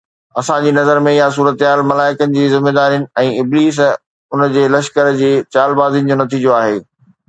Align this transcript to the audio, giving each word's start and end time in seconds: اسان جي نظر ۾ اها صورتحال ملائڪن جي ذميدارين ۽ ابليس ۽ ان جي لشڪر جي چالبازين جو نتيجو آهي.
اسان 0.39 0.63
جي 0.67 0.71
نظر 0.77 1.01
۾ 1.07 1.13
اها 1.17 1.27
صورتحال 1.35 1.81
ملائڪن 1.91 2.33
جي 2.39 2.47
ذميدارين 2.55 3.07
۽ 3.27 3.31
ابليس 3.45 3.81
۽ 3.91 3.93
ان 4.39 4.47
جي 4.59 4.67
لشڪر 4.79 5.15
جي 5.25 5.33
چالبازين 5.57 6.13
جو 6.15 6.23
نتيجو 6.29 6.61
آهي. 6.63 6.79